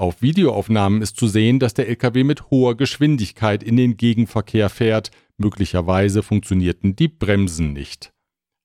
Auf 0.00 0.22
Videoaufnahmen 0.22 1.02
ist 1.02 1.18
zu 1.18 1.26
sehen, 1.26 1.58
dass 1.58 1.74
der 1.74 1.86
LKW 1.86 2.24
mit 2.24 2.48
hoher 2.50 2.74
Geschwindigkeit 2.74 3.62
in 3.62 3.76
den 3.76 3.98
Gegenverkehr 3.98 4.70
fährt, 4.70 5.10
möglicherweise 5.36 6.22
funktionierten 6.22 6.96
die 6.96 7.08
Bremsen 7.08 7.74
nicht. 7.74 8.10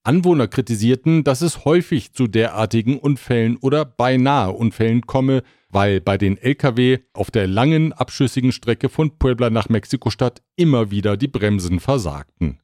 Anwohner 0.05 0.47
kritisierten, 0.47 1.25
dass 1.25 1.41
es 1.41 1.65
häufig 1.65 2.13
zu 2.13 2.27
derartigen 2.27 2.97
Unfällen 2.97 3.57
oder 3.57 3.83
beinahe 3.83 4.53
Unfällen 4.53 5.01
komme, 5.01 5.43
weil 5.67 5.99
bei 5.99 6.17
den 6.17 6.37
Lkw 6.37 6.99
auf 7.11 7.31
der 7.31 7.47
langen 7.47 7.91
abschüssigen 7.91 8.53
Strecke 8.53 8.87
von 8.87 9.17
Puebla 9.17 9.49
nach 9.49 9.67
Mexiko-Stadt 9.67 10.41
immer 10.55 10.89
wieder 10.89 11.17
die 11.17 11.27
Bremsen 11.27 11.81
versagten. 11.81 12.59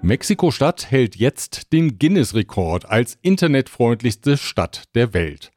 Mexiko-Stadt 0.00 0.90
hält 0.90 1.16
jetzt 1.16 1.74
den 1.74 1.98
Guinness-Rekord 1.98 2.86
als 2.88 3.18
internetfreundlichste 3.20 4.38
Stadt 4.38 4.84
der 4.94 5.12
Welt. 5.12 5.50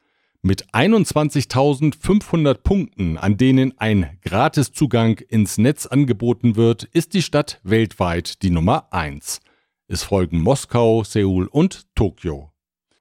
Mit 0.46 0.74
21.500 0.74 2.56
Punkten, 2.56 3.18
an 3.18 3.38
denen 3.38 3.80
ein 3.80 4.18
Gratiszugang 4.24 5.20
ins 5.30 5.58
Netz 5.58 5.86
angeboten 5.86 6.58
wird, 6.58 6.84
ist 6.84 7.14
die 7.14 7.22
Stadt 7.22 7.62
weltweit 7.64 8.42
die 8.42 8.50
Nummer 8.50 8.92
1. 8.92 9.40
Es 9.88 10.04
folgen 10.04 10.42
Moskau, 10.42 11.06
Seoul 11.06 11.48
und 11.48 11.86
Tokio. 11.96 12.52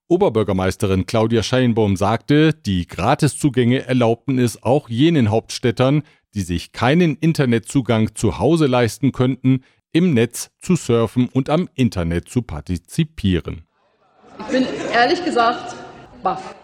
Oberbürgermeisterin 0.07 1.05
Claudia 1.05 1.43
Scheinbaum 1.43 1.97
sagte, 1.97 2.55
die 2.55 2.87
Gratiszugänge 2.87 3.89
erlaubten 3.89 4.39
es 4.39 4.63
auch 4.63 4.89
jenen 4.89 5.33
Hauptstädtern, 5.33 6.05
die 6.35 6.43
sich 6.43 6.71
keinen 6.71 7.17
Internetzugang 7.17 8.15
zu 8.15 8.39
Hause 8.39 8.67
leisten 8.67 9.11
könnten, 9.11 9.65
im 9.91 10.15
Netz 10.15 10.53
zu 10.61 10.77
surfen 10.77 11.29
und 11.29 11.51
am 11.51 11.69
Internet 11.75 12.29
zu 12.29 12.43
partizipieren. 12.43 13.67
Ich 14.39 14.47
bin 14.47 14.65
ehrlich 14.95 15.25
gesagt 15.25 15.75
baff. 16.23 16.55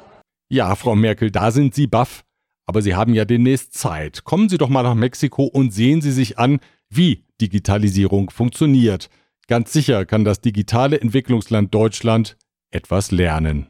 Ja, 0.51 0.75
Frau 0.77 0.97
Merkel, 0.97 1.31
da 1.31 1.51
sind 1.51 1.75
Sie 1.75 1.87
baff. 1.87 2.25
Aber 2.67 2.83
Sie 2.83 2.95
haben 2.95 3.15
ja 3.15 3.25
demnächst 3.25 3.75
Zeit. 3.75 4.25
Kommen 4.25 4.49
Sie 4.49 4.59
doch 4.59 4.69
mal 4.69 4.83
nach 4.83 4.95
Mexiko 4.95 5.45
und 5.45 5.73
sehen 5.73 6.03
Sie 6.03 6.13
sich 6.13 6.39
an, 6.39 6.61
wie 6.91 7.25
Digitalisierung 7.41 8.31
funktioniert. 8.31 9.09
Ganz 9.47 9.73
sicher 9.73 10.05
kann 10.05 10.25
das 10.25 10.43
digitale 10.43 11.01
Entwicklungsland 11.01 11.75
Deutschland 11.75 12.37
etwas 12.71 13.11
lernen. 13.11 13.69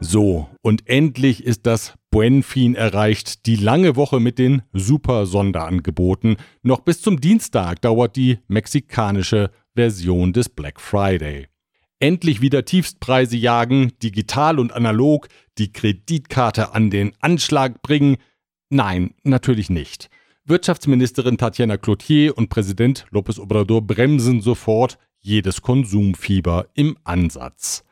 So, 0.00 0.48
und 0.62 0.88
endlich 0.88 1.44
ist 1.44 1.66
das 1.66 1.94
Buenfin 2.10 2.74
erreicht, 2.74 3.46
die 3.46 3.56
lange 3.56 3.96
Woche 3.96 4.20
mit 4.20 4.38
den 4.38 4.62
super 4.72 5.26
Sonderangeboten. 5.26 6.36
Noch 6.62 6.80
bis 6.80 7.02
zum 7.02 7.20
Dienstag 7.20 7.82
dauert 7.82 8.16
die 8.16 8.38
mexikanische 8.48 9.50
Version 9.74 10.32
des 10.32 10.48
Black 10.48 10.80
Friday 10.80 11.48
endlich 12.04 12.42
wieder 12.42 12.66
Tiefstpreise 12.66 13.34
jagen, 13.38 13.92
digital 14.02 14.58
und 14.58 14.74
analog, 14.74 15.26
die 15.56 15.72
Kreditkarte 15.72 16.74
an 16.74 16.90
den 16.90 17.12
Anschlag 17.20 17.80
bringen? 17.80 18.18
Nein, 18.68 19.14
natürlich 19.22 19.70
nicht. 19.70 20.10
Wirtschaftsministerin 20.44 21.38
Tatjana 21.38 21.78
Cloutier 21.78 22.36
und 22.36 22.50
Präsident 22.50 23.06
López 23.10 23.40
Obrador 23.40 23.80
bremsen 23.80 24.42
sofort 24.42 24.98
jedes 25.20 25.62
Konsumfieber 25.62 26.66
im 26.74 26.98
Ansatz. 27.04 27.84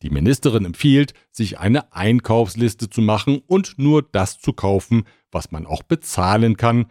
Die 0.00 0.08
Ministerin 0.08 0.64
empfiehlt, 0.64 1.12
sich 1.30 1.58
eine 1.58 1.92
Einkaufsliste 1.92 2.88
zu 2.88 3.02
machen 3.02 3.42
und 3.46 3.74
nur 3.76 4.02
das 4.02 4.38
zu 4.38 4.54
kaufen, 4.54 5.04
was 5.30 5.50
man 5.50 5.66
auch 5.66 5.82
bezahlen 5.82 6.56
kann. 6.56 6.86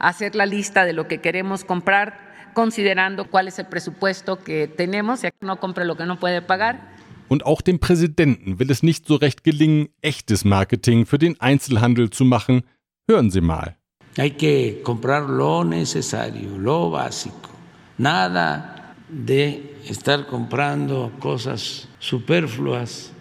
Hacer 0.00 0.30
la 0.32 0.44
lista 0.44 0.84
de 0.84 0.94
lo 0.94 1.04
que 1.04 1.18
queremos 1.18 1.66
comprar 1.66 2.14
considerando 2.56 3.26
cuál 3.30 3.48
es 3.48 3.58
el 3.58 3.66
presupuesto 3.66 4.42
que 4.42 4.66
tenemos, 4.66 5.20
ya 5.20 5.30
no 5.42 5.60
compre 5.60 5.84
lo 5.84 5.94
que 5.94 6.06
no 6.06 6.18
puede 6.18 6.40
pagar. 6.40 6.80
Und 7.28 7.44
auch 7.44 7.60
dem 7.60 7.78
Präsidenten 7.78 8.58
will 8.58 8.70
es 8.70 8.82
nicht 8.82 9.06
so 9.06 9.16
recht 9.16 9.44
gelingen, 9.44 9.88
echtes 10.00 10.44
Marketing 10.44 11.04
für 11.04 11.18
den 11.18 11.38
Einzelhandel 11.38 12.08
zu 12.08 12.24
machen. 12.24 12.62
Hören 13.08 13.30
Sie 13.30 13.42
mal. 13.42 13.76
Hay 14.16 14.30
que 14.30 14.80
comprar 14.82 15.28
lo 15.28 15.64
necesario, 15.64 16.56
lo 16.56 16.90
básico. 16.92 17.50
Nada 17.98 18.94
de 19.10 19.60
estar 19.86 20.26
comprando 20.26 21.12
cosas 21.20 21.88
superfluas. 21.98 23.12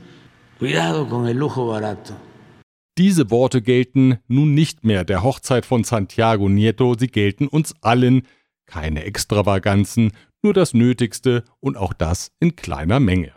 Cuidado 0.59 1.09
con 1.09 1.27
el 1.27 1.37
lujo 1.37 1.67
barato. 1.67 2.13
Diese 2.97 3.29
Worte 3.29 3.61
gelten 3.61 4.19
nun 4.29 4.53
nicht 4.53 4.85
mehr 4.85 5.03
der 5.03 5.23
Hochzeit 5.23 5.65
von 5.65 5.83
Santiago 5.83 6.47
Nieto, 6.47 6.95
sie 6.97 7.07
gelten 7.09 7.49
uns 7.49 7.73
allen, 7.81 8.21
keine 8.65 9.03
Extravaganzen, 9.03 10.11
nur 10.41 10.53
das 10.53 10.73
Nötigste 10.73 11.43
und 11.59 11.77
auch 11.77 11.93
das 11.93 12.31
in 12.39 12.55
kleiner 12.55 12.99
Menge. 12.99 13.33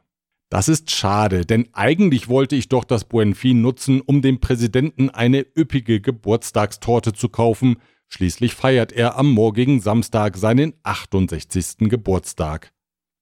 Das 0.50 0.68
ist 0.68 0.90
schade, 0.90 1.44
denn 1.44 1.68
eigentlich 1.72 2.28
wollte 2.28 2.56
ich 2.56 2.68
doch 2.68 2.84
das 2.84 3.04
Buenfin 3.04 3.60
nutzen, 3.60 4.00
um 4.00 4.22
dem 4.22 4.40
Präsidenten 4.40 5.10
eine 5.10 5.44
üppige 5.56 6.00
Geburtstagstorte 6.00 7.12
zu 7.12 7.28
kaufen. 7.28 7.76
Schließlich 8.08 8.54
feiert 8.54 8.92
er 8.92 9.18
am 9.18 9.30
morgigen 9.30 9.80
Samstag 9.80 10.38
seinen 10.38 10.72
68. 10.84 11.88
Geburtstag. 11.90 12.72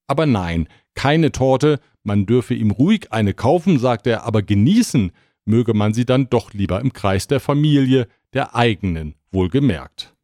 Aber 0.06 0.26
nein, 0.26 0.68
keine 0.94 1.32
Torte, 1.32 1.80
man 2.04 2.26
dürfe 2.26 2.54
ihm 2.54 2.70
ruhig 2.70 3.12
eine 3.12 3.34
kaufen, 3.34 3.80
sagt 3.80 4.06
er, 4.06 4.22
aber 4.22 4.42
genießen 4.42 5.10
möge 5.44 5.74
man 5.74 5.94
sie 5.94 6.04
dann 6.04 6.30
doch 6.30 6.52
lieber 6.52 6.80
im 6.80 6.92
Kreis 6.92 7.26
der 7.26 7.40
Familie, 7.40 8.06
der 8.34 8.54
eigenen, 8.54 9.14
wohlgemerkt. 9.32 10.15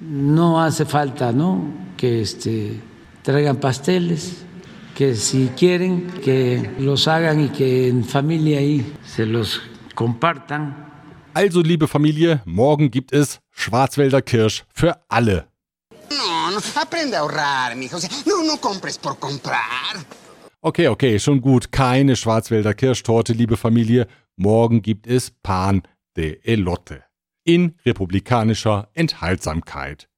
No 0.00 0.60
hace 0.62 0.86
falta 0.86 1.32
¿no? 1.32 1.62
que 1.96 2.22
este, 2.22 2.80
traigan 3.22 3.56
pasteles, 3.56 4.44
que 4.94 5.14
si 5.14 5.48
quieren 5.56 6.10
que 6.24 6.74
los 6.78 7.06
hagan 7.08 7.44
y 7.44 7.48
que 7.50 7.88
en 7.88 8.04
familia 8.04 8.58
ahí 8.58 8.94
se 9.04 9.26
los 9.26 9.60
compartan. 9.94 10.88
Also, 11.32 11.62
liebe 11.62 11.86
Familie, 11.86 12.42
morgen 12.44 12.90
gibt 12.90 13.12
es 13.12 13.40
Schwarzwälder 13.52 14.22
Kirsch 14.22 14.64
für 14.74 15.00
alle. 15.08 15.46
No, 16.10 16.50
no, 16.50 16.58
aprende 16.74 17.16
a 17.16 17.20
ahorrar, 17.20 17.76
mijo. 17.76 17.98
No, 18.26 18.42
no 18.42 18.56
compres 18.56 18.98
por 18.98 19.16
comprar. 19.18 19.94
Okay, 20.60 20.88
okay, 20.88 21.20
schon 21.20 21.40
gut. 21.40 21.70
Keine 21.70 22.16
Schwarzwälder 22.16 22.74
Kirschtorte, 22.74 23.32
liebe 23.32 23.56
Familie. 23.56 24.08
Morgen 24.36 24.82
gibt 24.82 25.06
es 25.06 25.30
Pan 25.42 25.82
de 26.16 26.40
Elote 26.42 27.09
in 27.54 27.74
republikanischer 27.84 28.88
Enthaltsamkeit. 28.94 30.08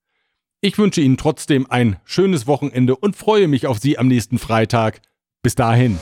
Ich 0.61 0.77
wünsche 0.77 1.01
Ihnen 1.01 1.17
trotzdem 1.17 1.67
ein 1.71 1.97
schönes 2.05 2.47
Wochenende 2.47 2.95
und 2.95 3.17
freue 3.17 3.49
mich 3.49 3.67
auf 3.67 3.79
Sie 3.79 3.99
am 3.99 4.07
nächsten 4.07 4.39
Freitag. 4.39 5.01
Bis 5.43 5.55
dahin. 5.55 5.99